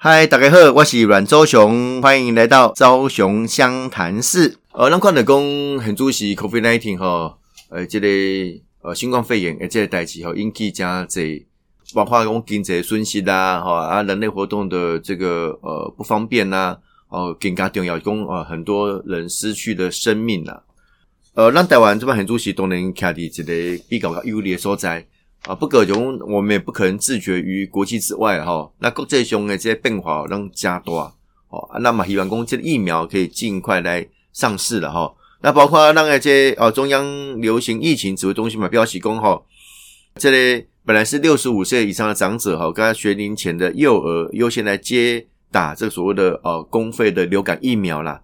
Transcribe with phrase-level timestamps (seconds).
[0.00, 4.56] 嗨，大家好，我是阮周雄，欢迎来到周雄湘潭市。
[4.70, 7.36] 呃，咱看到讲很主席 COVID nineteen 哈，
[7.68, 8.06] 呃，这个
[8.82, 11.48] 呃新冠肺炎诶，这个代志哈，引起加济，
[11.94, 16.76] 包括讲经济损失啦，哈啊，人类活动的这个呃不方便呐，
[17.08, 20.60] 哦，更加重要，讲呃很多人失去的生命呐。
[21.34, 25.04] 呃，咱台湾这边很主席都能徛伫一个比较优劣所在。
[25.42, 28.70] 啊，不可容，我们也不可能自绝于国际之外哈。
[28.80, 30.92] 那国际上的这些变化让加大
[31.48, 35.14] 哦，那么希望公这疫苗可以尽快来上市了哈。
[35.40, 39.40] 那包括让那些哦中央流行疫情指挥中心嘛，标示公哈，
[40.16, 48.20] 这里本来是六十五岁以上的长者哈，跟学龄前的幼儿优先来接打这所谓的呃公费的流感疫苗啦。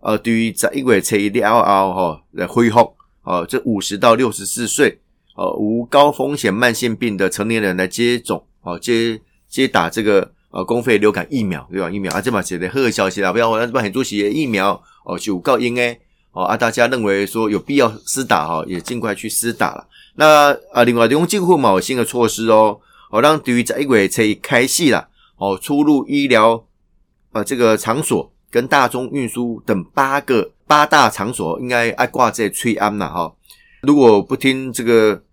[0.00, 5.00] 呃，对于在一月初一了后哈来恢复哦，这五十到六十四岁。
[5.34, 15.98] 呃，无高风险慢性病的成年人来接种，哦，接接打这个呃公费流感疫苗，流感疫苗啊，这嘛写的好消息啦，不要我那这边很多企业疫苗哦就告应诶，
[16.32, 19.88] 哦啊，大家认为说有必要施打哈，也尽快去施打了。
[20.16, 22.78] 那啊，另外用近乎某新的措施哦，
[23.10, 25.08] 哦让对于在一月可以开戏了，
[25.38, 26.62] 哦出入医疗
[27.32, 33.32] 呃这个场所跟大众运输等八个八大场所应该爱挂在催安了哈。
[33.82, 35.24] 如果不听这个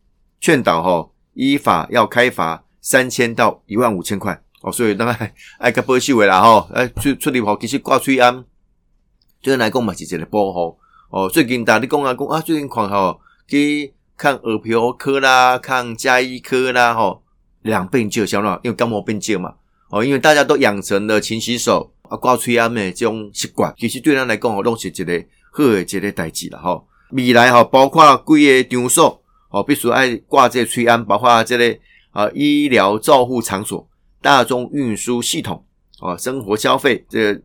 [0.41, 8.43] 劝导哈，依法要开罚三千到一万五千块哦，所以当然爱个保守为啦哈， 哎出出力跑其实挂催安，
[9.39, 10.75] 最近来讲嘛是一个保护
[11.11, 11.29] 哦。
[11.29, 17.21] 最近大家讲啊讲啊，最近看吼去看耳鼻喉科啦，看加医科啦吼，
[17.61, 19.53] 两病就消了，因为感冒病症嘛
[19.91, 26.83] 哦，因为大家都养成了勤洗手啊挂催安的这种习惯，其实对咱来讲哦，拢是一个好的一个代志了哈。
[27.11, 31.79] 未来哈，包括几个场所哦，必须爱挂这催安，包括这类
[32.11, 33.87] 啊医疗照护场所、
[34.21, 35.65] 大众运输系统
[36.01, 37.41] 哦，生活消费这个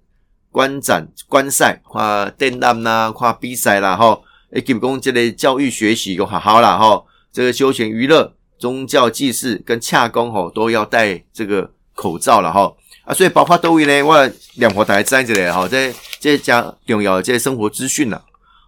[0.53, 4.21] 观展观赛、看展览啦、看比赛啦哈，
[4.53, 7.03] 诶，提供这类教育学习就好好啦哈，
[7.33, 12.71] 这个休闲娱乐、宗教祭祀跟洽公吼都要戴这个口罩了哈
[13.05, 15.91] 啊，所以包括都位呢，我两伙台站起来哈，这
[16.21, 18.21] 这加重要这些生活资讯呐。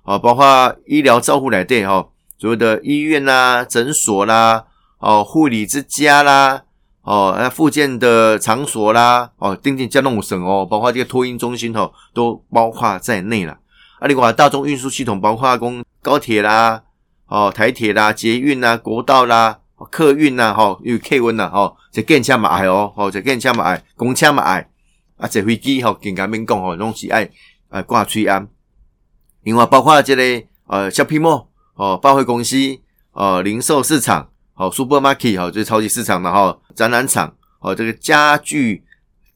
[0.07, 2.09] 啊，包括医疗照护来电哈，
[2.39, 4.65] 所谓的医院啦、诊所啦、
[5.01, 6.63] 哦护理之家啦、
[7.03, 13.59] 哦那附件的场所啦、哦定点交通省哦，包括这个托运中心哦，都包括在内了。
[13.99, 16.85] 啊，另外大众运输系统包括公高铁啦、
[17.27, 19.59] 哦台铁啦、捷运啦、国道啦、
[19.91, 24.69] 客运啦、哈有客运啦、哈这更加嘛爱哦，哦这更加嘛爱，公车嘛爱，
[25.17, 27.29] 啊这飞机吼更加免讲哦，拢是爱
[27.71, 28.47] 啊挂催安。
[29.47, 32.57] 另外，包括这类呃小批模哦，百货公司
[33.13, 38.83] 哦，零售市场哦，supermarket 哦，就是超级市场的哈，展览场哦，这个家具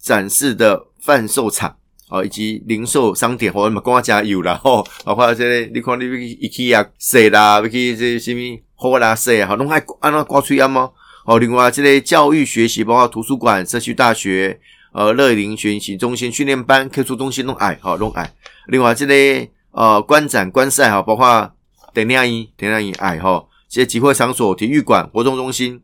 [0.00, 1.76] 展示的贩售场
[2.08, 8.40] 哦，以及零售商店或者么光家有了哈，包括这类你看你去 IKEA 设啦，去这什么
[8.74, 10.90] 货啦设，好，拢爱按那挂吹安吗？
[11.24, 14.58] 哦，另外这类教育学习，包括图书馆、社区大学、
[14.92, 18.34] 呃乐龄学习中心、训练班、科书中心弄爱，好弄爱。
[18.66, 19.48] 另外这类。
[19.72, 21.52] 呃，观展、观赛哈，包括
[21.94, 25.80] 电影院、电影院爱哈，这些集会场所、体育馆、活动中心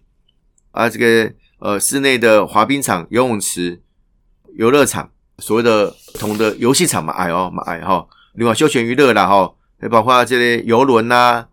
[0.73, 3.81] 啊，这个呃室内的滑冰场、游泳池、
[4.57, 5.09] 游乐场，
[5.39, 8.07] 所谓的同的游戏场嘛矮哦嘛爱哈。
[8.35, 11.47] 另外休闲娱乐啦哈，也包括这些游轮啦、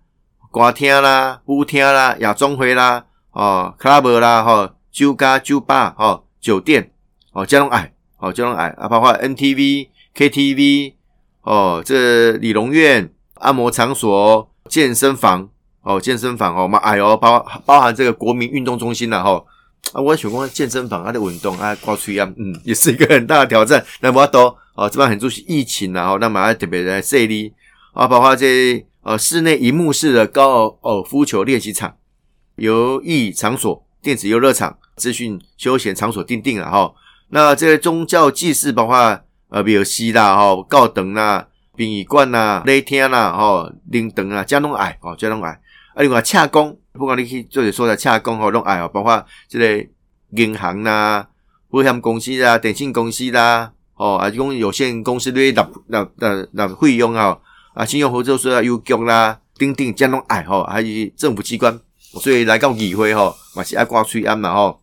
[0.52, 6.92] 歌厅啦、舞厅啦、亚中会啦、哦 club 啦哈、酒家、酒吧哈、酒店
[7.32, 10.94] 哦，交通矮哦，交通矮啊，包括 NTV、KTV。
[11.44, 15.50] 哦，这理容院、按摩场所、健身房，
[15.82, 19.44] 哦，健身房哦，嘛哎哦，包包含这个国民运动中心了哈。
[19.92, 23.86] 啊，我喜欢健身房，它的运动啊，挂吹啊，嗯，也是一个很大的挑战。
[24.00, 27.54] 那么多哦，这边很注意疫情然后那么还特别在这里
[27.92, 31.94] 啊，包括这呃室内荧幕式的高尔夫球练习场、
[32.56, 36.94] 游艺场所、电子游乐场、资讯休闲场所定定了哈。
[37.32, 39.20] 那这些宗教祭祀包括。
[39.54, 45.52] 呃，庙寺啦，吼，教堂啦，殡仪馆啦，礼厅啦，吼，灵堂啊，遮拢爱，哦，遮拢爱。
[45.52, 49.88] 啊，另外洽公，不管你去做者说的洽公，吼，拢爱哦，包括这个
[50.32, 51.28] 银行啦、
[51.70, 57.38] 保险公司啦、电信公司啦，哦，啊，讲有限公司对纳纳纳纳费用啊，
[57.76, 61.80] 啊，信用合作社啊、邮局啦，等等，遮拢爱，吼，还有政府机关，
[62.20, 64.82] 所以来到议会，吼，嘛是爱挂催安嘛，吼，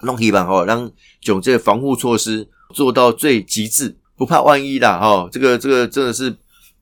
[0.00, 0.90] 拢希望吼，让
[1.22, 2.50] 从这个防护措施。
[2.72, 6.34] 做到最极致，不怕万一啦，哈，这个这个真的是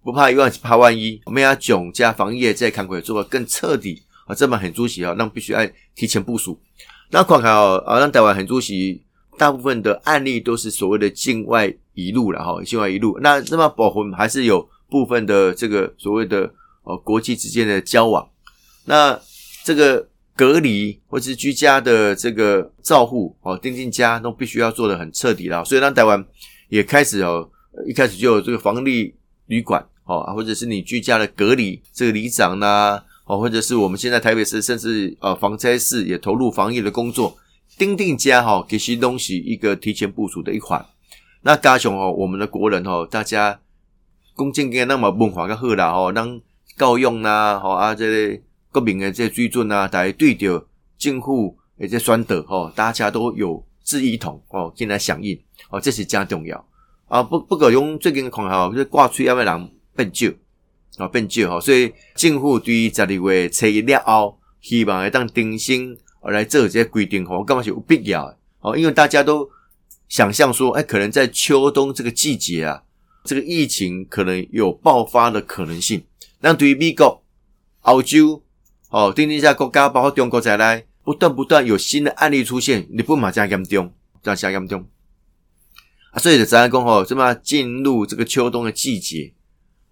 [0.03, 1.21] 不怕一万，怕万一。
[1.25, 5.61] 我们要囧加防疫在康奎做的更彻底啊，这么很主席啊，那必须要
[5.95, 6.59] 提前部署。
[7.11, 9.03] 那看看哦，啊，让台湾很主席
[9.39, 13.19] 大部分的案例都是所谓的境外一路了哈，境外一路。
[13.21, 16.51] 那那么保魂还是有部分的这个所谓的
[16.85, 18.29] 呃国际之间的交往。
[18.85, 19.19] 那
[19.65, 25.65] 这个隔离或者是居家的这个照护哦，定定家都必须要做的很彻底了。
[25.65, 26.25] 所以让台湾
[26.69, 27.49] 也开始哦，
[27.87, 29.15] 一开始就有这个防疫
[29.47, 33.03] 旅馆哦，或者是你居家的隔离这个里长呐。
[33.25, 37.39] 哦，或者是我们现在台北市，甚至呃防灾市也投入防疫的工作，
[37.79, 40.85] 钉钉家哈给新东西一个提前部署的一环。
[41.43, 43.61] 那高雄哦，我们的国人哦，大家
[44.35, 46.41] 恭敬跟那么文化个好啦哦，让
[46.77, 50.67] 够用呐，哦啊这国民的这水准啊，大家对着
[50.97, 55.39] 政府诶这宣导吼，大家都有志一同哦，进来响应
[55.71, 56.67] 哦，这是加重要
[57.09, 57.23] 啊！
[57.23, 60.27] 不不可用最近的况吼，就是挂吹要要人变少。
[60.99, 68.77] 啊，变少吼，所以政府对于十二月初一了后，希望会当定新来做这些规定吼，干嘛是有必要的哦？
[68.77, 69.49] 因为大家都
[70.09, 72.83] 想象说，哎，可能在秋冬这个季节啊，
[73.25, 76.05] 这个疫情可能有爆发的可能性。
[76.41, 77.23] 那对于美国、
[77.81, 78.43] 澳洲
[78.93, 83.91] 哦，丁丁下国家，包括中国在内，不断不断有新的案例出现，日本马加严重，
[84.23, 84.87] 加加严重
[86.11, 86.21] 啊！
[86.21, 89.33] 所以的咱讲吼，这么进入这个秋冬的季节。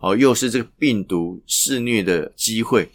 [0.00, 2.90] 哦，又是这个病毒肆虐的机会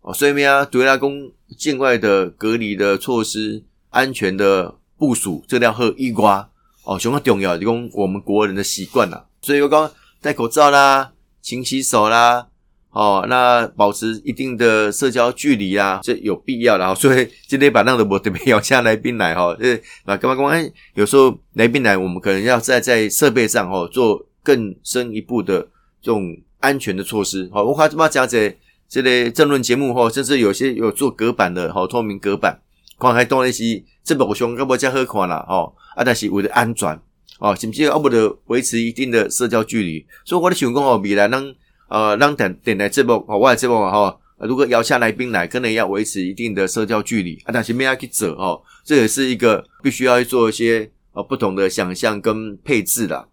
[0.00, 6.50] 哦，所以咩啊，对拉公境外的隔离的措施、安全的部署，这要喝一瓜
[6.84, 9.26] 哦，相当重要，就讲我们国人的习惯啦。
[9.42, 9.90] 所以我讲
[10.22, 11.12] 戴口罩啦，
[11.42, 12.48] 勤洗手啦，
[12.90, 16.94] 哦，那保持一定的社交距离啊，这有必要的哈。
[16.98, 20.70] 所以今天把那个我特别邀请来宾来哈，呃，啊，干嘛干嘛？
[20.94, 25.60] 有时候来宾来，我们可能要在在设备上哦，做更深一步的
[26.02, 26.36] 这种。
[26.60, 28.54] 安全的措施，好，我看这么讲这
[28.86, 32.60] 这类政论节目哈，甚至有些有做隔板的，好透明隔板，
[32.98, 37.00] 看还当然是这部熊要不加好看啦，哦，啊，但是为了安全，
[37.38, 40.04] 哦，甚至要不得维持一定的社交距离？
[40.26, 41.50] 所以我的想讲哦，未来能
[41.90, 53.28] 呃让等等来这部哦，我这部哈，如果邀下来宾来，可能要维持一定的社交距离，啊，但是没要去走哦，这也是一个必须要去做一些呃不同的想象跟配置的。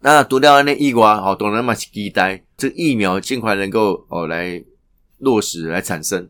[0.00, 1.74] 那读掉那疫瓜，哦，懂了嘛？
[1.74, 4.62] 期待这疫苗尽快能够哦来
[5.18, 6.28] 落实来产生，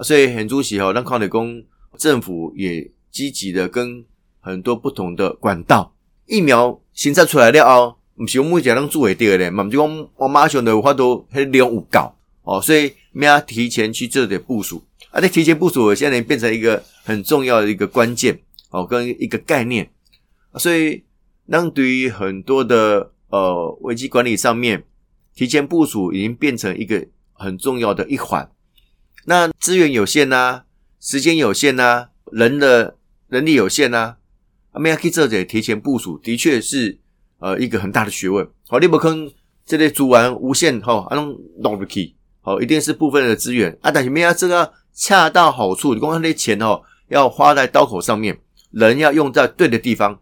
[0.00, 1.62] 所以很主席哦，让康理工
[1.98, 4.04] 政府也积极的跟
[4.40, 5.94] 很多不同的管道
[6.26, 18.38] 疫苗现在出来了哦，唔是我目前能做会掉咧，嘛就讲我马上的话都还量有高哦，所以咩提前去做点部署，而且提前部署现在变成一个很重要的一个关键
[18.70, 19.88] 哦，跟一个概念，
[20.54, 21.04] 所以
[21.46, 23.12] 让对于很多的。
[23.30, 24.84] 呃，危机管理上面
[25.34, 28.50] 提前部署已经变成一个很重要的一环。
[29.26, 30.62] 那资源有限呐，
[30.98, 32.96] 时间有限呐，人的
[33.28, 34.16] 能力有限呐，
[34.72, 37.00] 啊没有去做这提前部署，的确是
[37.38, 38.48] 呃一个很大的学问。
[38.68, 39.30] 好，你不坑
[39.64, 45.94] 这类组完无限哈，阿弄弄不起，好，一定是部分的资源啊，但是没有这个恰到好处。
[45.94, 48.38] 你光看那钱哦，要花在刀口上面，
[48.70, 50.20] 人要用在对的地方，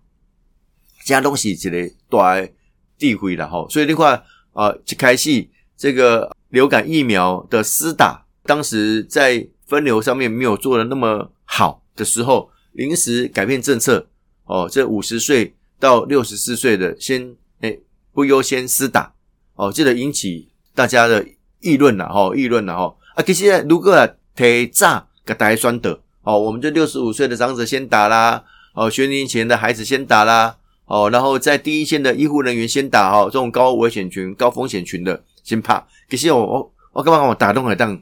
[1.05, 2.53] 加东西之类对。
[2.99, 4.11] 地会了哈，所以那块
[4.55, 5.47] 啊，一开始
[5.77, 14.09] 这个流感疫苗的施打，当时在分流上面没有做的那么好的时候，临时改变政策
[14.47, 17.77] 哦，这五十岁到六十四岁的先哎
[18.13, 19.13] 不优先施打
[19.55, 21.27] 哦，这个引起大家的
[21.61, 30.57] 议论了哈，议论了哈啊，其实如果提早给大家宣导哦，我们就六十五岁的长者先打啦，哦，学龄前的孩子先打啦。
[30.87, 35.85] 哦，然后在第一线的医护人员先打哦，这种高危险群、高风险群的先怕。
[36.09, 38.01] 可是我我我干嘛我打动来当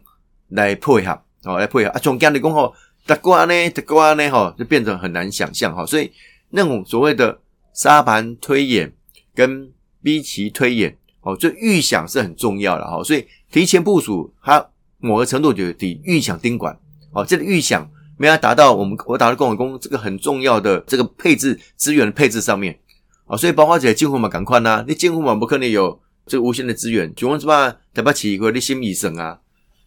[0.51, 1.99] 来配合哦，来配合啊？
[2.03, 2.75] 从这样的讲吼，
[3.07, 5.87] 德国呢，德国呢，哈，就变成很难想象哈。
[5.87, 6.13] 所以
[6.51, 7.39] 那种所谓的
[7.75, 8.95] 沙盘推演
[9.35, 9.71] 跟
[10.03, 13.05] 逼其推演哦，这预想是很重要的哈。
[13.05, 16.81] 所以提前部署，它某个程度就得预想盯管
[17.13, 17.91] 哦，这个预想。
[18.17, 22.79] 没有达到我们我打的共和工这个很重要的这个配置资源的配置上面
[23.27, 29.41] 啊，所以包括这金库嘛，赶快呐，你金库嘛不可能有这个无限的资源，请问什么台北起或你新米省啊，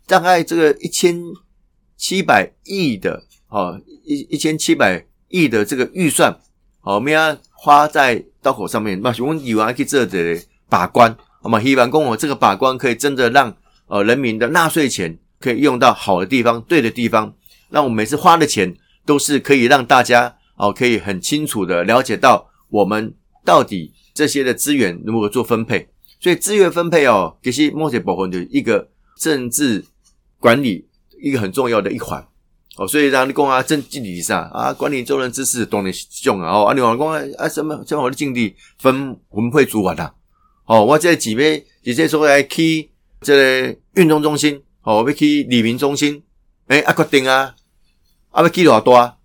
[0.06, 1.17] 大概这个一千
[1.96, 6.38] 七百亿的哦一一千七百亿的这个预算，
[6.88, 11.60] 好，我们要花在刀口上面，那我们以往可以这的把关，好嘛？
[11.60, 13.53] 希望公我这个把关可以真的让
[13.88, 17.34] 呃人民的纳税钱可以用到好的地方，对的地方。
[17.72, 18.74] 那我们每次花的钱
[19.06, 23.13] 都是可以让大家哦，可以很清楚的了解到我们
[23.44, 25.89] 到底这些的资源如何做分配。
[26.22, 29.84] 所以资源分配哦，其实目前保护的一个政治
[30.39, 30.88] 管理
[31.22, 32.25] 一个很重要的一环
[32.77, 37.07] 哦，所以让你讲啊，政治理上啊，管理做人之事当然是重啊，哦，啊，你话讲
[37.38, 40.13] 啊，什么什么的境地分分配主管的，
[40.67, 42.88] 哦，我这几边直接说来去
[43.22, 46.22] 这个运动中心，哦，要去黎明中心，
[46.67, 47.55] 诶，啊决定啊，
[48.29, 49.17] 啊要去偌大，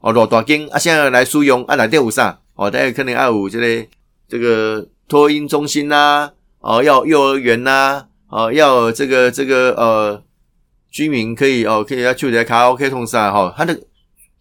[0.00, 2.40] 哦，偌大间，啊，现在来使用啊，内底有啥？
[2.56, 3.86] 哦，大家可能爱有这个
[4.28, 10.25] 这个托婴中心呐，哦，要幼儿园呐，哦，要这个这个呃。
[10.96, 13.78] 居民可以哦，可以要去在卡拉 OK 通上哈，它的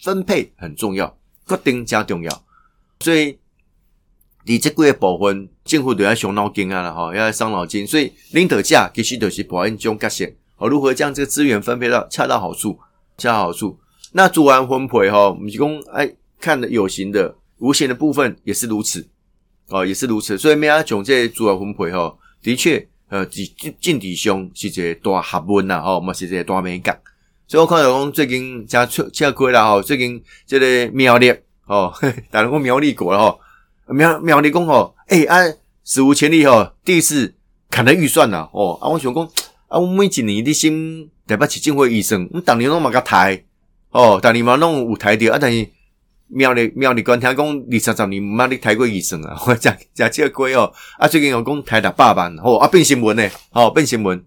[0.01, 2.45] 分配很重要，决定加重要，
[3.01, 3.37] 所以
[4.45, 10.23] 你这个月部分政府都要伤脑筋啊了哈，要伤脑筋，所以领导价其实都是保安中角色
[10.55, 12.79] 哦，如何将这个资源分配到恰到好处，
[13.17, 13.77] 恰到好处。
[14.13, 19.05] 那做完分配哈，我们提供哎看的有形的、无形的部分也是如此
[19.67, 20.37] 哦，也是如此。
[20.37, 22.87] 所以每阿种这做完分配哈，的确。
[23.09, 23.47] 呃，进
[23.79, 26.99] 进底兄是一个大学问呐，吼，嘛是一个大美感。
[27.47, 31.33] 所以我看到讲最近加出加亏啦，吼，最近这个苗栗，
[31.65, 31.93] 吼，
[32.31, 33.39] 打了个苗栗国了，吼，
[33.93, 35.37] 苗苗栗讲吼，哎，啊，
[35.83, 37.35] 史无前例吼，第一次
[37.69, 39.23] 砍了预算呐，哦，啊，我想讲，
[39.67, 43.43] 啊，我每一年的心台北市政府医生，我当年拢嘛甲抬，
[43.91, 45.67] 哦，当年嘛拢有抬掉，啊，但是。
[46.27, 49.37] 庙里庙里观听讲二三十年毋你抬过医生啊！
[49.45, 54.23] 我讲讲这个贵哦，啊最近有讲抬了百万，哦啊变新闻呢，哦变新闻。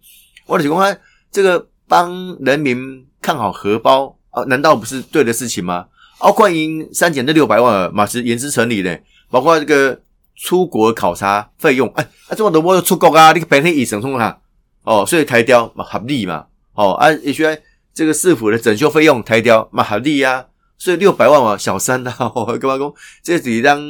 [0.47, 0.97] 我就是讲啊，
[1.33, 5.87] 这个帮人民看好荷包啊，难道不是对的事情吗？
[6.19, 9.01] 奥冠英三减这六百万嘛是言之成理的，
[9.31, 10.01] 包括这个
[10.37, 14.39] 出国考察费用，哎啊这么多我要出国啊，你白天医生送啥
[14.85, 17.51] 哦，所以抬掉嘛合理嘛，哦啊也需要
[17.93, 20.45] 这个市府的整修费用抬掉嘛合理啊。
[20.79, 22.95] 所以六百万嘛，小三呐，我干嘛讲？
[23.21, 23.83] 这是让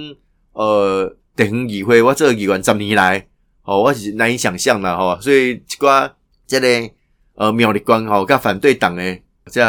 [0.52, 3.26] 呃等议会，我这个议员十年来，
[3.62, 5.18] 哦，我是难以想象的哈。
[5.21, 6.11] 所以这个
[6.47, 6.90] 这个
[7.35, 9.62] 呃苗栗官吼，跟反对党诶，这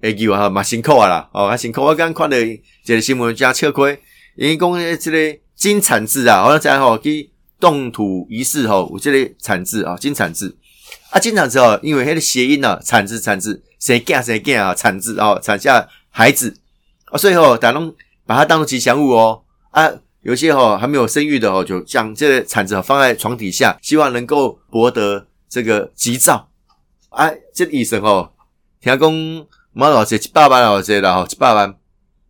[0.00, 1.82] 诶议员哈蛮辛苦啊啦，哦，还辛苦。
[1.82, 2.36] 我刚看到
[2.84, 3.98] 这个新闻加吃亏，
[4.36, 10.56] 因为讲这个金产制啊，好像在吼去动土仪式吼，有这个产制啊，金产制
[11.10, 15.88] 啊，金产制哦，因为迄个谐音啊，产字产字，谁干谁干啊，产字哦，产下。
[16.18, 16.56] 孩子
[17.12, 17.94] 啊，所以吼，打龙
[18.24, 19.86] 把它当做吉祥物哦啊，
[20.22, 26.48] 有些吼还没有生育的哦，就将这个铲子放在床底下，希望能够博得这个吉兆
[27.10, 27.30] 啊。
[27.52, 28.32] 这医生哦，
[28.80, 31.74] 听讲马老师一百万老师啦吼，一百万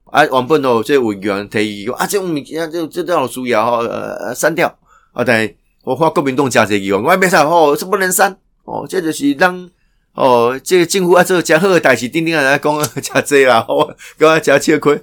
[0.07, 4.66] 啊，原本哦这委员提议啊，这种物件这这都要需要吼呃删掉
[5.12, 5.49] 啊，但
[5.85, 9.71] 我发国民党加这个，我没删哦，这不能删哦，这就是让。
[10.16, 14.99] 哦，这个政府啊，做加好的代志，顶顶啊来讲啊，加济啦，我讲啊加吃亏。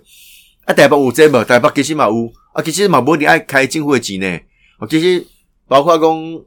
[0.65, 1.43] 啊，台北有这无？
[1.43, 4.39] 台北其实嘛有，啊，其实嘛无你爱开政府的钱呢。
[4.79, 5.23] 哦，其实
[5.67, 6.41] 包括讲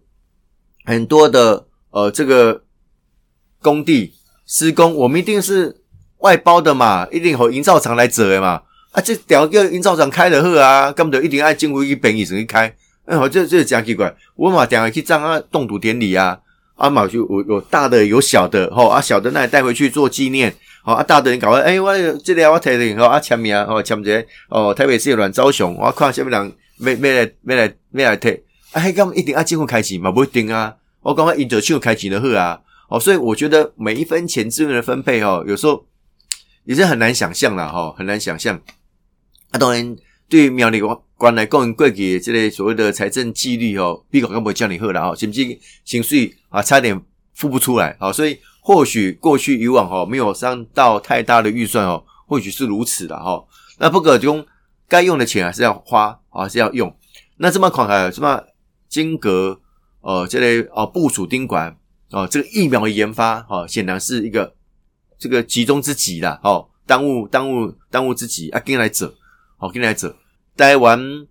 [0.85, 2.64] 很多的呃，这个
[3.62, 4.12] 工地
[4.46, 5.82] 施工，我们一定是
[6.18, 8.62] 外包的嘛，一定和营造厂来做的嘛。
[8.90, 12.75] 啊，这条个营造厂开的好啊，根本就一定爱政府去便宜时去开。
[13.04, 14.12] 哎，好，这这真奇怪。
[14.35, 16.40] 我嘛定下去张啊动土典礼啊。
[16.76, 20.54] 阿马就有有大的有小的，吼啊小的那带回去做纪念，
[20.85, 28.40] 好啊大的你搞完，哎我这里我提的，吼啊签名，哦签个哦台北市阮昭雄，我看下面人没没来没来没来提，
[28.73, 35.87] 哎咁一定要政府开钱嘛不一定啊，我讲印者就开钱的好啊，哦所以我觉得每一分钱资源的分配，哦有时候
[36.64, 38.61] 也是很难想象啦吼很难想象，
[39.50, 39.97] 啊当然。
[40.28, 40.80] 对苗栗
[41.16, 47.00] 关来讲，过去这个所谓的财政纪律哦，比较根本叫你好了哦，甚至薪水啊差点
[47.35, 53.42] 付不出来哦，所以或许过去以往哦没有上到太大的预算哦，或许是如此的哈。
[53.78, 54.45] 那不可用
[54.88, 56.95] 该用的钱还是要花，还是要用。
[57.37, 58.42] 那这么款还什么
[58.88, 59.61] 金格
[60.00, 61.75] 呃这类哦部署丁管
[62.11, 64.54] 哦，这个疫苗的研发哦，显然是一个
[65.18, 69.14] 这个集中之急啦哦，当务当务当务之急啊，跟来者。
[69.58, 70.14] 好，跟来做。
[70.54, 71.26] 台湾、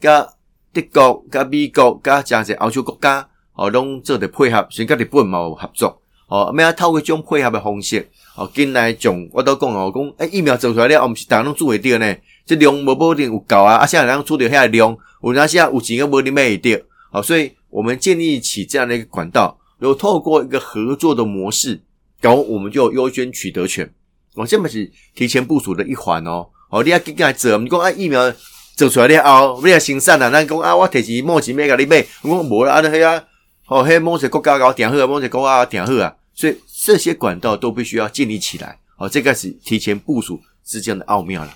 [0.00, 0.26] 甲
[0.72, 12.16] 德国、甲美国、甲加些欧洲国家，哦，拢做的配合，先甲日本嘛有合作，哦，咩啊透过种配合的方式，哦，跟来种，我都讲哦，讲诶疫苗做出来了，我毋是大家拢做会着呢，
[12.46, 21.82] 这量无保定有够啊，啊，现在人做着遐量，有哪些有钱个无你买会着，好，所以我们建立起这样的一个管道，有透过一个合作的模式，
[22.20, 23.92] 然后我们就优先取得权，
[24.34, 26.48] 哦，这么是提前部署的一环哦。
[26.70, 28.32] 哦，你要紧紧来做，毋讲啊疫苗
[28.76, 33.22] 做出来了后，你要生产啊，咱讲啊，我提钱某钱买甲你买，我讲无啦，啊，迄啊，
[33.68, 38.78] 哦，迄某些国家搞订好啊，某些国家订好啊，所以这些管道都必须要建立起来。
[38.98, 41.50] 哦，这个是提前部署之间的奥妙了。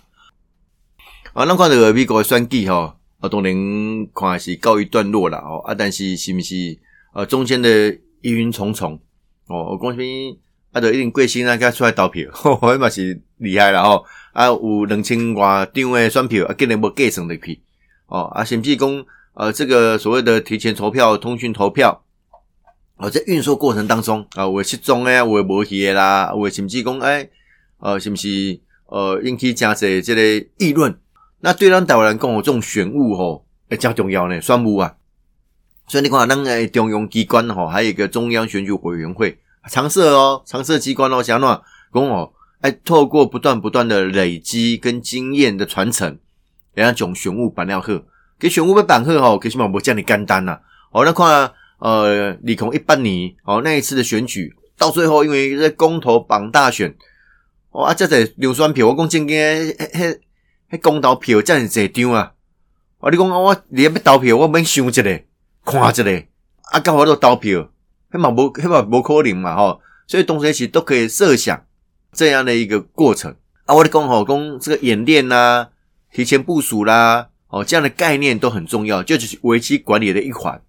[1.33, 3.55] 啊，咱看这个美国的选举吼，啊，当然
[4.15, 6.79] 看是告一段落了哦，啊，但是是毋是
[7.15, 7.91] 呃中间的
[8.21, 9.01] 疑云重重
[9.49, 10.39] 哦，我讲什么
[10.73, 14.07] 啊，就一定贵姓啊，甲出来投票，迄嘛是厉害了吼。
[14.33, 15.43] 啊，有两千多
[15.75, 17.61] 张诶选票，啊，竟然无计算入去，
[18.07, 19.05] 哦，啊，甚至讲，
[19.35, 22.05] 呃，这个所谓的提前投票、通讯投票，
[22.97, 27.29] 哦，在运输过程当中，啊，有失踪诶，有无去诶啦，有甚至讲，哎，
[27.81, 30.23] 呃，是毋是，呃，引起诚济即个
[30.59, 30.97] 议论？
[31.41, 34.95] 那对咱台湾人讲，这种选务吼，诶，较重要呢，选务啊。
[35.89, 39.37] 所以你看，咱诶中央机关吼，还有一个中央选举委员会，
[39.69, 41.61] 常设哦，常设机关哦，像喏，
[41.93, 42.33] 讲哦。
[42.61, 46.19] 哎，透过不断不断的累积跟经验的传承，
[46.75, 48.05] 人家种选务板料贺，
[48.39, 50.61] 给选务的板贺吼，给什么不叫你干单呐？
[50.93, 56.95] 哦，那看呃，李孔一般你哦，那一次的选举到最后，因为在公投绑大选，
[57.71, 60.19] 哦啊，这在硫酸票，我讲正经，迄
[60.71, 62.33] 迄公投票真是侪张啊！
[62.99, 65.03] 哦，你讲我你要投票，我免想一个，
[65.65, 66.05] 看一下，
[66.73, 67.71] 啊，刚好都投票，
[68.11, 71.59] 迄嘛无，迄嘛无可能嘛吼，所以东西其实都可以设想。
[72.13, 73.35] 这样的一个过程
[73.67, 75.69] 啊，我的讲吼，讲这个演练呐，
[76.13, 80.61] 提前部署啦，哦，这样的概念都很重要，就是危机管理的一环。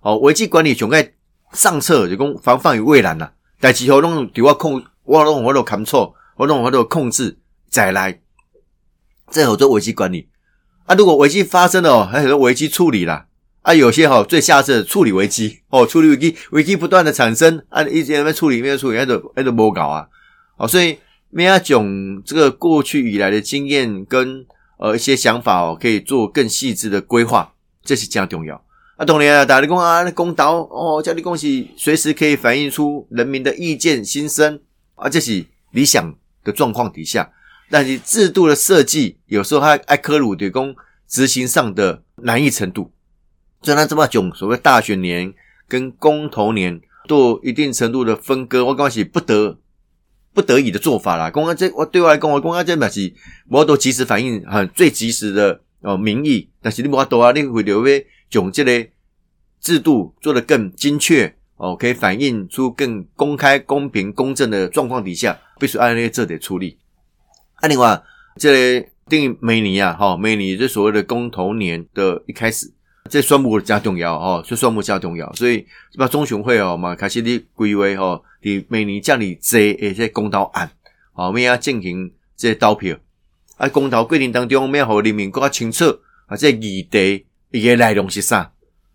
[0.00, 1.12] 哦，危机管理总该
[1.52, 3.32] 上策，就讲防范于未然呐。
[3.60, 8.20] 但是后弄对我控，我弄我都控错，我弄我都控制再来，
[9.30, 10.28] 这好做危机管理
[10.86, 10.94] 啊。
[10.94, 13.26] 如果危机发生了，还有很多危机处理啦。
[13.62, 20.08] 啊，有些哈最下是处理危机哦，处理危机，危机不断的产生啊，一直在处理，没有处理，那都那都无搞啊。
[20.58, 20.98] 哦，所以
[21.30, 24.44] 咩啊种这个过去以来的经验跟
[24.78, 28.62] 呃一些想法哦，可以做更细致的规划，这是加重要。
[28.96, 34.60] 啊，当然啊，大家讲啊，公道哦，叫你恭喜，随时可以反映出人民的意见心声
[34.96, 36.12] 啊，这是理想
[36.42, 37.30] 的状况底下，
[37.70, 40.74] 但是制度的设计有时候还爱科鲁的工
[41.06, 42.90] 执行上的难易程度，
[43.62, 45.32] 所以他这么囧，所谓大选年
[45.68, 49.58] 跟公投年做一定程度的分割，我讲是不得。
[50.38, 53.12] 不得已的做法啦，公安这我对外来讲，我公安这表示
[53.48, 56.48] 我都及时反映，很最及时的哦民意。
[56.62, 58.92] 但是你无法多啊，你会留为总这类
[59.60, 66.78] 制度做得更精确哦，可以反映出更公开、公平、公正的状况底下，必须按那些这点处理。
[67.54, 68.00] 啊，另外
[68.36, 72.72] 这类定每年啊，哈，每年这所谓的公投年的一开始。
[73.08, 75.66] 这宣布加重要哦，这宣布加重要，所以
[75.96, 80.70] 把中选会哦嘛开始的规划哦，伫每年这里做一些公道案，
[81.14, 82.96] 哦，咩要进行这投票，
[83.56, 85.84] 啊，公投过程当中咩好人民更加清楚
[86.26, 88.52] 啊，这议题伊个内容是啥，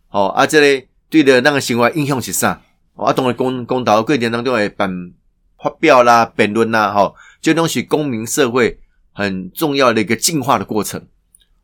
[0.09, 2.61] 哦，啊，这个对的那个生活影响是啥，
[2.95, 5.11] 啊，当然公公投过程当中会办
[5.61, 8.79] 发表啦、辩论啦，吼，这东西公民社会
[9.11, 11.01] 很重要的一个进化的过程。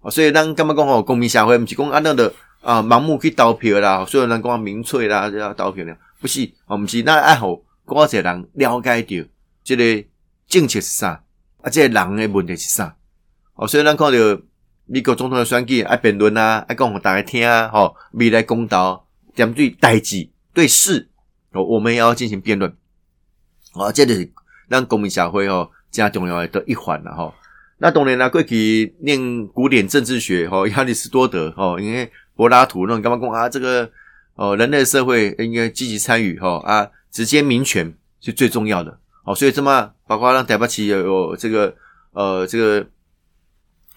[0.01, 2.31] 哦，所以咱干嘛讲吼，公民社会毋是讲安那的
[2.61, 9.27] 啊，盲目去投票啦，所以咱讲民粹啦，要投票啦，不是，哦，毋是，咱爱好多些人了解到
[9.63, 10.07] 即个
[10.47, 11.21] 政策是啥，
[11.61, 12.95] 啊，即个人的问题是啥，
[13.55, 14.41] 哦，所以咱看到
[14.85, 21.09] 美国总统的选举爱辩论啊，爱讲互大家听啊，吼，未来公道点对代志对事，
[21.51, 22.73] 哦，我们也要进行辩论，
[23.73, 24.31] 哦，这就是
[24.69, 27.33] 咱公民社会哦，正重要诶的一环了吼。
[27.81, 33.47] 那当然啦，过去念古典政治学，吼， 亚里士多德，吼，因为柏拉图那干嘛讲啊？
[33.47, 33.89] 这个
[34.35, 41.73] 哦，人类社会应该积极参与，吼啊，直接民权是最重要的，哦，所以这么包括让台巴奇有有这个
[42.11, 42.85] 呃这个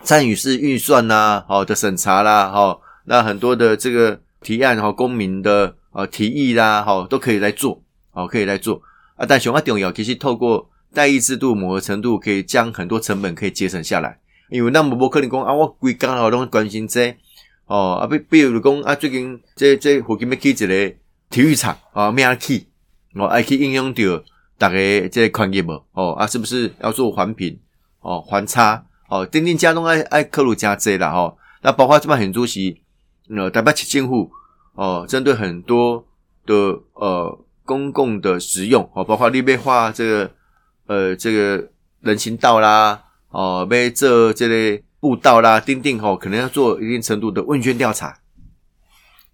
[0.04, 8.80] 参与式预算呐，好的审查啦，哈，那很多的这个提案，哈，公民的呃提议啦，好都可以来做，好可以来做
[9.16, 10.68] 啊，但熊啊重要，其实透过。
[10.94, 14.18] 代议制度某个程度可以将很多成本可以节省下来，
[14.50, 17.16] 因为那么不可能讲啊，我规刚好拢关心这
[17.66, 20.94] 哦啊，比比如讲啊，最近这这附近要起一个
[21.30, 22.66] 体育场啊，咩起
[23.14, 24.02] 哦，爱去应用到
[24.58, 27.58] 大家这矿业无哦啊，是不是要做环评
[28.00, 32.82] 哦环差哦，定定加东爱爱克鲁加这啦吼，那包括这边很主席
[33.34, 34.30] 呃台北市政府
[34.74, 36.04] 哦，针对很多
[36.44, 36.54] 的
[36.92, 40.30] 呃公共的使用哦，包括立碑画这个。
[40.86, 48.18] 呃，这个人行道啦，哦，被这这类步道啦，钉钉吼，可能要做一定程度的问卷调查，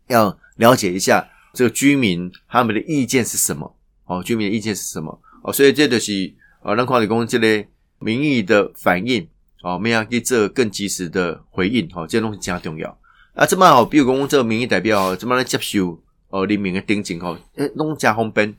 [0.09, 6.33] 要了解一下这个居民他们的意见是什么，哦，居民的意见是什么，哦，所以这就是
[6.63, 7.67] 哦，让矿理工这类
[7.99, 9.27] 民意的反应，
[9.63, 12.97] 哦，我们要给这更及时的回应，哦，这东西加重要。
[13.35, 18.55] 啊，这么好，比如讲这个民意代表，怎么来接受哦，人民的定情吼，诶，弄加方便，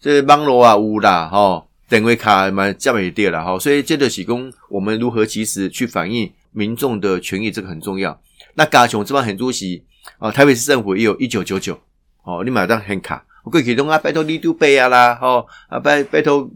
[0.00, 1.65] 这网络啊有啦，吼。
[1.88, 8.20] 电话卡嘛，这么一点了哈，所以这个是讲我们如何及时去反映民众的权益，这个很重要。
[8.54, 9.80] 那加强这帮很多是
[10.18, 11.78] 哦，台北市政府也有一九九九
[12.24, 16.50] 哦，你买张很卡我过去拢啊拜托你都背啊啦，吼啊拜拜托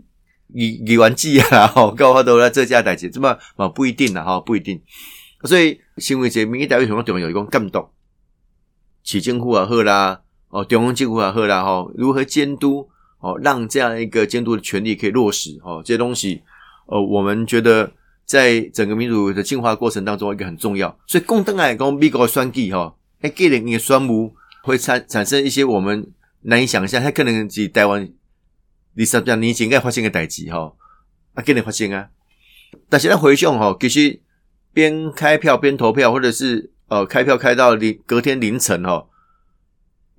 [0.53, 4.83] 议议员记啊，吼，搞好多啦这家代志，这么嘛不一定啦，吼不一定。
[5.45, 7.31] 所以新闻节民意代表什么重要？
[7.31, 7.87] 一讲监督，
[9.05, 12.89] 市政府也好啦，哦，中央政府也好啦，吼，如何监督？
[13.21, 16.43] 哦，让这样一个监督的权利可以落实，哦，这些东西，
[16.87, 17.93] 呃，我们觉得
[18.25, 20.89] 在整个民主的进化过程当中，一个很重要。
[21.07, 26.11] 所以，共登来讲，美国选举哈，哎，给人一个双目会产产生一些我们
[26.43, 28.09] 难以想象，它可能是台湾
[28.97, 30.73] 二十多年前应该发生的代志哈，
[31.35, 32.09] 啊，给你发生啊。
[32.89, 34.19] 但是，咱回想哈，其实
[34.73, 39.07] 边开票边投票，或者是呃，开票开到凌隔天凌晨哈。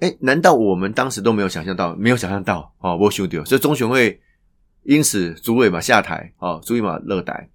[0.01, 1.95] 哎，难道我们当时都没有想象到？
[1.95, 4.19] 没有想象到哦，我兄弟，所以中选会
[4.81, 7.47] 因此主委嘛下台哦，主委嘛落台，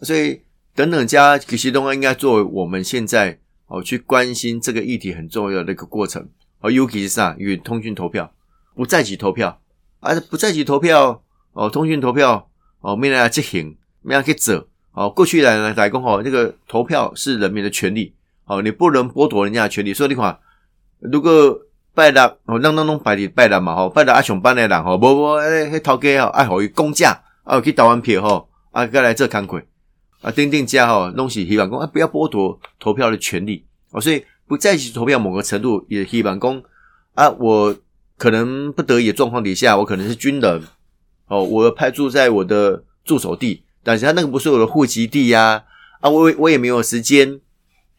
[0.00, 0.40] 所以
[0.74, 6.26] 等等加其实都应该作为我们现在哦去关心这个议题很重要的一个过程
[6.60, 8.32] 哦，尤其是啥，与通讯投票
[8.74, 9.60] 不在籍投票，
[10.00, 12.48] 而不在籍投票哦，通讯投票
[12.80, 18.14] 哦，没人执行，没人去走哦，过去来来讲哦，这个投票是人民的权利
[18.46, 20.38] 哦，你不能剥夺人家的权利，所以你看
[20.98, 21.60] 如果。
[21.94, 29.62] 拜六哦，咱咱拢拜日拜六嘛吼，拜六啊上班的人吼，无无迄迄头家吼爱互伊公假，啊去投完票吼，啊过来做工课，
[30.22, 36.62] 啊钉钉家吼，拢是希望讲啊不要剥夺投票的权利哦，所以不在一起投票，某个程度也希望讲
[37.14, 37.76] 啊，我
[38.16, 40.62] 可能不得已的状况底下，我可能是军人
[41.26, 45.64] 哦，我派驻在我的驻守地，但是他那个不是我的户籍地呀，
[46.00, 47.38] 啊我我也没有时间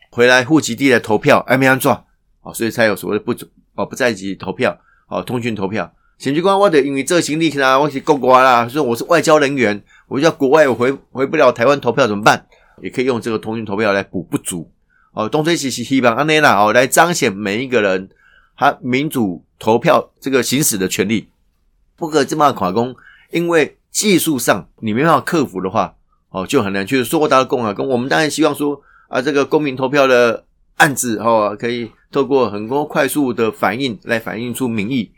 [0.09, 2.05] 回来户籍地来投票，哎没安做
[2.41, 3.47] 哦，所以才有所谓的不准。
[3.75, 5.91] 哦，不在一起投票，哦，通讯投票。
[6.19, 12.45] 选举官，我得因为这行李啦，我是国外啦，说我是外交人员，我叫国外，我回回不了台湾投票怎么办？
[12.81, 14.71] 也可以用这个通讯投票来补不足。
[15.11, 18.07] 哦，东吹西西希望安内啦，哦，来彰显每一个人
[18.55, 21.29] 他民主投票这个行使的权利。
[21.97, 22.95] 不可这么垮工，
[23.31, 25.95] 因为技术上你没办法克服的话，
[26.29, 27.73] 哦，就很难去说大的公啊。
[27.73, 31.91] 跟我们当然希望说啊，这个公民投票的案子哦，可以。
[32.13, 35.11] 透过很多快速的反应来反映出民意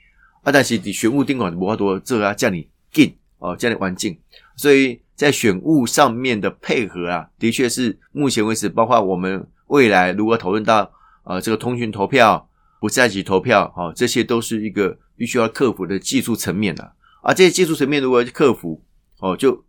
[0.44, 4.18] 啊，但是你选务定管的无法多这个叫你进哦，叫你环境，
[4.56, 10.90] 所以在选务上面的配合啊，的确是目前为止，包括我们未来如果讨论到
[11.26, 17.34] 呃这个通讯投票、不在籍投票，哦，这些都是一个必须要克服的技术层面的啊。
[17.34, 18.82] 这些技术层面如果克服
[19.20, 19.62] 哦，就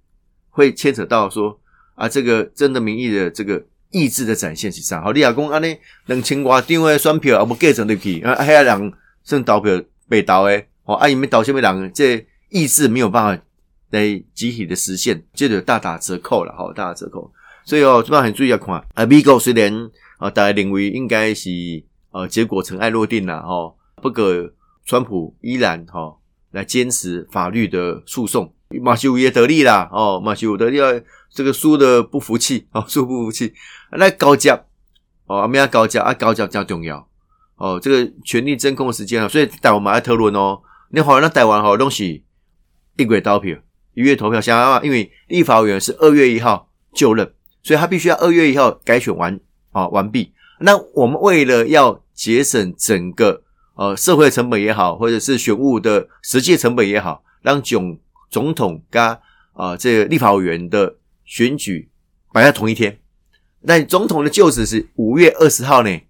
[0.48, 1.58] 会牵扯到说
[1.96, 3.66] 啊，这个真的民意的这个。
[3.96, 5.00] 意志的展现是啥？
[5.00, 8.92] 好，你阿公安尼两千外张的选票，也无计成入去，啊，遐人
[9.24, 13.42] 算投票被投诶，哦，啊，因为投什么人，这意志没有办法
[13.92, 17.32] 来集体的实现，这就大打折扣了，好，大打折扣。
[17.64, 21.50] 所以哦，这边很注意要看，啊，美国虽然啊，大家认为应该是
[22.10, 24.24] 呃结果尘埃落定了，哦，不过
[24.84, 26.14] 川普依然哈
[26.50, 28.52] 来坚持法律的诉讼。
[28.82, 30.90] 马修也得利啦，哦，马修得利啊，
[31.36, 33.52] 这个输的不服气，啊， 输不服气，
[33.92, 34.58] 那高价，
[35.26, 37.06] 哦，阿咩啊高价啊高价较重要，
[37.56, 42.24] 哦，这个权力真空的时间啊，所以台湾马来讨论哦，你好，那台湾好东西
[42.96, 43.58] 一月投票，
[43.92, 47.30] 一月投票，想想啊，因为立法委员是二月一号就任，
[47.62, 49.38] 所以他必须要二月一号改选完
[49.72, 50.32] 啊完毕。
[50.60, 53.42] 那我们为了要节省整个
[53.74, 57.98] 呃社会成本也好，或者是选务的实际成本也好，让总
[58.30, 59.18] 总统跟
[59.52, 60.96] 啊，这个立法委员的
[61.26, 61.90] 选举
[62.32, 62.98] 摆在同一天，
[63.60, 66.00] 那总统的就职是五月二十号呢？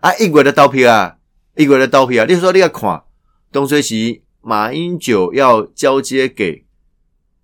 [0.00, 1.18] 啊，一国的刀票啊，
[1.54, 2.26] 一国的刀票啊！
[2.26, 3.04] 你说你要看
[3.52, 6.64] 东吹西，马英九要交接给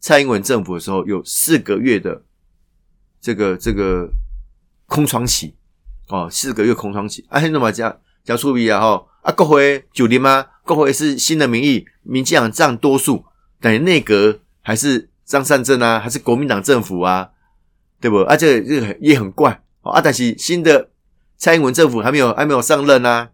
[0.01, 2.23] 蔡英文政府的时候，有四个月的
[3.21, 4.11] 这个这个
[4.87, 5.55] 空窗期
[6.09, 7.27] 哦，四个月空窗期。
[7.29, 10.47] 啊，现在嘛讲讲出比啊哈啊，国会九年吗？
[10.65, 13.27] 国会是新的民意，民进党占多数。
[13.61, 17.31] 等于内阁还是张善政啊，还是国民党政府啊，
[18.01, 18.19] 对不？
[18.23, 20.01] 啊，这这也很怪啊。
[20.01, 20.91] 但是新的
[21.37, 23.31] 蔡英文政府还没有还没有上任啊，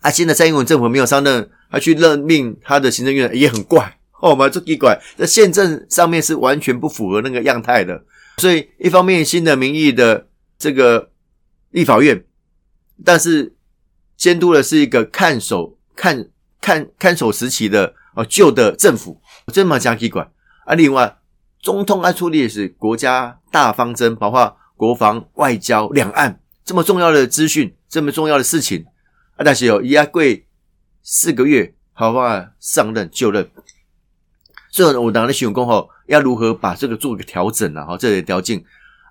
[0.00, 5.00] 啊，新的蔡英文政府没有上任，还去任命他的行政院也很怪哦，嘛，这奇怪。
[5.18, 8.02] 那宪政上面是完全不符合那个样态的，
[8.38, 10.26] 所以一方面新的民意的
[10.58, 11.12] 这个
[11.70, 12.24] 立法院，
[13.04, 13.54] 但是
[14.16, 16.26] 监督的是一个看守看
[16.60, 17.94] 看看守时期的。
[18.12, 20.28] 哦，旧的政府这么加机管
[20.64, 21.18] 啊，另外
[21.60, 28.84] 中通爱处理的是国家大方针，包括国防、外交、两岸这么重要的资讯，这么重要的事情
[29.36, 30.46] 啊，但是有一阿贵
[31.02, 33.48] 四个月，好吧，上任就任，
[34.70, 37.84] 所以我当然想讲吼，要如何把这个做个调整啊？
[37.84, 38.56] 哈，这里调整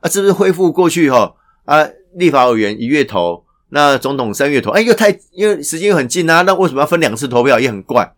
[0.01, 1.35] 啊，是不是恢复过去哈
[1.65, 1.87] 啊？
[2.15, 8.15] 立法委员一月头那总统三月投，哎，又太因为时间又很近啊，那为什么要分两次投票也很怪？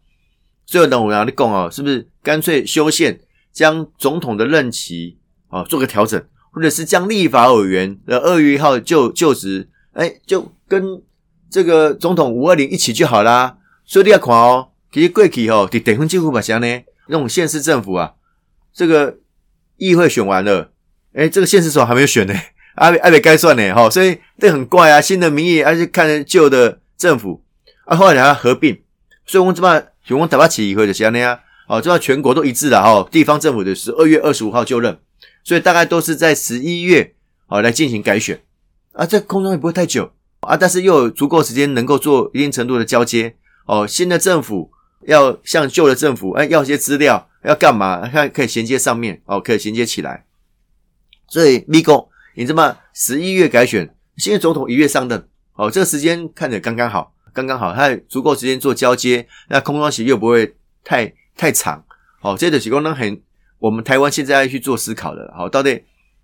[0.72, 3.20] 最后呢，我要你讲哦，是不是干脆修宪，
[3.52, 5.18] 将总统的任期
[5.50, 11.02] 哦做个调整，或者是将立法委员的二月一号就就职，哎，就跟
[11.50, 13.58] 这个总统五二零一起就好啦。
[13.84, 18.14] 所以你要看哦，其实过去哦，伫地方政府嘛，像呢，那种县市政府啊，
[18.74, 19.18] 这个
[19.76, 20.72] 议会选完了，
[21.14, 22.34] 哎，这个县市首还没有选呢。
[22.76, 25.02] 阿阿北该算呢，哈，所以这很怪啊。
[25.02, 27.44] 新的民意，还是看旧的政府，
[27.84, 28.82] 啊，后来还要合并，
[29.32, 31.40] 所以我们这么，我们台北起议会的是安尼啊，
[31.70, 33.08] 哦，这样全国都一致的哈。
[33.10, 35.00] 地方政府的十二月二十五号就任，
[35.46, 37.16] 所以大概都是在十一月，
[37.48, 38.42] 哦，来进行改选
[38.92, 39.06] 啊。
[39.06, 43.88] 这空中也不会太久啊，但是又有足够时间能够做一定程度的交接哦。
[43.88, 44.70] 新的政府
[45.08, 48.06] 要向旧的政府，哎，要些资料要干嘛？
[48.10, 50.26] 看可以衔接上面哦，可以衔接起来。
[51.30, 52.10] 所以咪国。
[52.36, 61.84] 你这么十一月改选，新的总统一月上任，哦，这个时间看着刚刚好，刚刚好，他足够时间做交接，那空窗期又不会太太长，
[62.22, 63.22] 哦，这个提供呢很，
[63.60, 65.84] 我们台湾现在要去做思考的，好，到底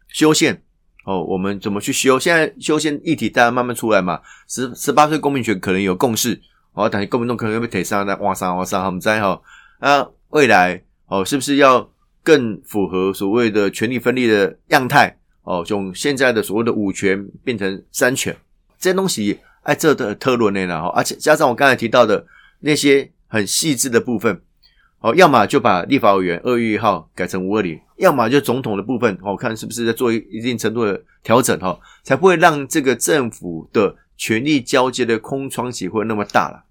[0.09, 0.61] 修宪，
[1.05, 2.19] 哦，我们怎么去修？
[2.19, 6.41] 现在修宪议题大家慢慢出来嘛，十十八岁公民权可能有共识，
[6.73, 9.41] 哦，但是公民党可能会被提上来挖上挖上，我们在哈，
[9.79, 11.89] 那未来哦，是不是要
[12.21, 15.17] 更符合所谓的权力分立的样态？
[15.43, 18.35] 哦，从现在的所谓的五权变成三权，
[18.77, 22.25] 这些东西哎，这的特论内了哈，而且加上我刚才提到的
[22.61, 24.41] 那些很细致的部分，
[25.01, 36.63] 哦，要么就把立法委员二月一号改成五二零，要么就总统的部分，我看是不是在做一定程度的调整哈，才不会让这个政府的权力交接的空窗期会那么大了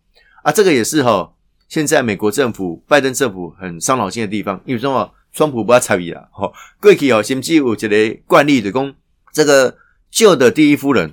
[0.43, 1.33] 啊，这个也是哈，
[1.69, 5.13] 现在美国政府拜登政府很伤脑筋的地方，因为什么？
[5.33, 8.95] 川普不要参与啦，吼，过去哦，甚至有一个惯例，的讲
[9.35, 9.77] 这个
[10.11, 11.13] 旧的第一夫人，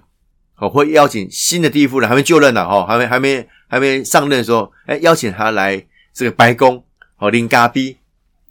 [0.64, 6.84] 哦，会邀请新的第一夫人还没就任呢，哈，还没还没还没上任的时候，哎，邀请他来这个白宫，
[7.18, 7.98] 哦，领咖啡。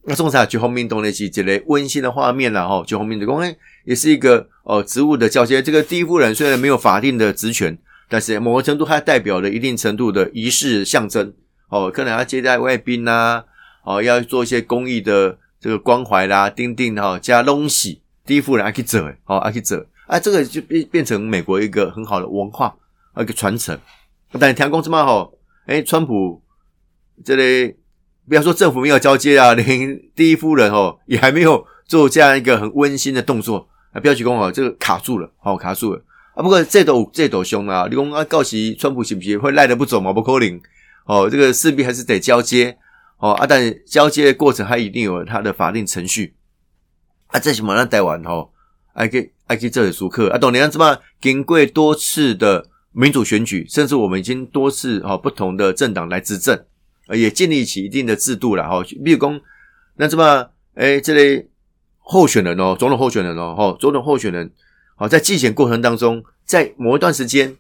[0.05, 5.62] 那中茶就后面动那些这类温馨的画面了，哈，就后面的公哎，也是一个哦，职务的交接。
[5.62, 11.33] 这个第一夫人虽然没有法定的职权，但是某个程度还代表了一定程度的仪式象征，
[11.68, 13.44] 哦，可能要接待外宾呐，
[13.85, 15.38] 哦，要做一些公益的。
[15.62, 19.77] 这个关怀啦，钉钉哈，加东西，第一夫人阿去走，好阿去走，
[20.12, 22.77] 啊，这个就变变成美国一个很好的文化，
[23.16, 23.79] 一个传承。
[24.38, 25.33] 但是听公这么好，
[25.64, 26.42] 哎，川普
[27.25, 27.75] 这里
[28.29, 36.42] 不要说政府没有交接啊， 连第一夫人哦也还没有做这样一个很温馨的动作啊，不要去讲哦，这个卡住了，好卡住了啊。
[36.42, 40.12] 不过这朵这朵凶啊，你讲啊，告诉川普是不是会赖着不走嘛？
[40.12, 40.61] 不可能
[41.07, 42.77] 哦，这个势必还是得交接。
[43.16, 46.35] 哦啊，但交接的过程还一定有它的法定程序
[47.29, 48.53] 啊，这些马上带完吼，
[48.94, 50.99] 还可以还可以这里熟客啊，懂你样子吗？
[51.21, 56.59] 经过多次的民主选举，甚至我们已经多次哈不同的政党来执政，
[57.11, 58.83] 也建立起一定的制度了哈。
[59.05, 59.41] 比如讲，
[59.97, 61.51] 那怎么哎，这类
[61.99, 64.51] 候选人哦，总统候选人哦，哈，总统候选人
[64.97, 67.55] 好在竞选过程当中，在某一段时间，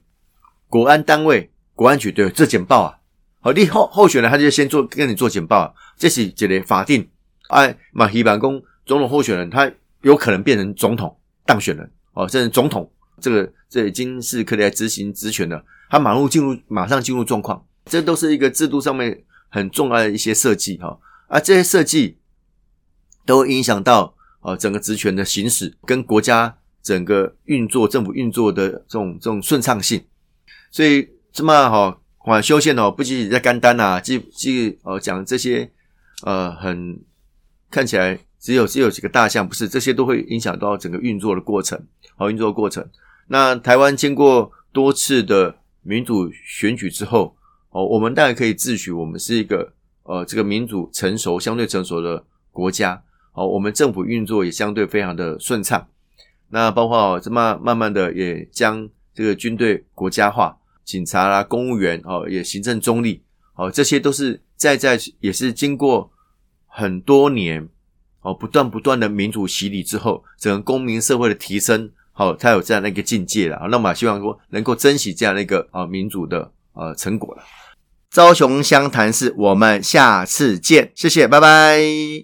[0.68, 2.96] 国安单位、国安局对这简报啊。
[3.40, 7.06] 好，你候候选人他就先做跟你做简报，这是这个法定。
[7.48, 15.64] 哎，马希办公总统候选人，他有可能变成总统当选人哦，甚至总统，这个这已经是可以来执行职权的。
[15.88, 20.98] 他马上进入，马上进入状况，这都是一个制度上面很重要的一些设计哈。
[21.28, 22.18] 啊，这些设计
[23.26, 30.04] 都影响到哦整个职权的行使跟国家整个运作、政府运作的这种这种顺畅性。
[30.70, 31.98] 所以这么哈。
[32.24, 35.68] 管修宪哦，不仅仅在干单呐，既既呃讲这些
[36.22, 37.02] 呃很
[37.68, 41.80] 看起来只有只有几个大项，不是这些都会影响到整个运作的过程，
[42.16, 42.84] 好运作的过程。
[43.28, 47.36] 那台湾经过多次的民主选举之后，
[47.70, 53.00] 哦，我们当然可以自诩我们是一个呃这个民主成熟、相对成熟的国家，
[53.34, 55.86] 哦，我们政府运作也相对非常的顺畅。
[56.50, 60.58] 那包括这么慢慢的也将这个军队国家化。
[60.84, 63.22] 警察啦，公务员哦，也行政中立
[63.54, 66.10] 哦，这些都是在在也是经过
[66.66, 67.68] 很多年
[68.22, 73.68] 哦，不断不断的民主洗礼之后，整个公民社会的提升，好，才有这样的一个境界了。
[73.70, 77.42] 那么希望说能够珍惜这样的一个啊民主的呃成果了。
[78.10, 82.20] 朝雄湘潭市，我们下次见，谢谢，拜拜。